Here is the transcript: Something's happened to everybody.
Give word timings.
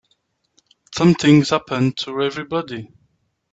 Something's 0.95 1.51
happened 1.51 1.95
to 1.97 2.23
everybody. 2.23 2.91